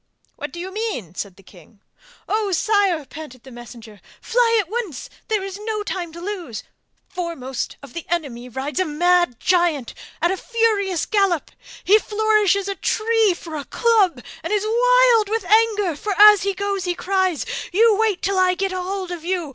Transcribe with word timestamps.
'What 0.35 0.51
do 0.51 0.59
you 0.59 0.71
mean?' 0.73 1.13
said 1.13 1.35
the 1.35 1.43
king. 1.43 1.79
'Oh, 2.27 2.51
sire!' 2.51 3.05
panted 3.05 3.43
the 3.43 3.51
messenger, 3.51 4.01
'fly 4.19 4.57
at 4.59 4.67
once, 4.67 5.11
there 5.27 5.43
is 5.43 5.59
no 5.61 5.83
time 5.83 6.11
to 6.13 6.19
lose. 6.19 6.63
Foremost 7.07 7.77
of 7.83 7.93
the 7.93 8.07
enemy 8.09 8.49
rides 8.49 8.79
a 8.79 8.85
mad 8.85 9.39
giant 9.39 9.93
at 10.19 10.31
a 10.31 10.37
furious 10.37 11.05
gallop. 11.05 11.51
He 11.83 11.99
flourishes 11.99 12.67
a 12.67 12.73
tree 12.73 13.35
for 13.35 13.55
a 13.55 13.65
club 13.65 14.23
and 14.41 14.51
is 14.51 14.65
wild 14.65 15.29
with 15.29 15.45
anger, 15.45 15.95
for 15.95 16.15
as 16.19 16.41
he 16.41 16.55
goes 16.55 16.85
he 16.85 16.95
cries, 16.95 17.45
"You 17.71 17.95
wait 17.99 18.23
till 18.23 18.39
I 18.39 18.55
get 18.55 18.71
hold 18.71 19.11
of 19.11 19.23
you! 19.23 19.49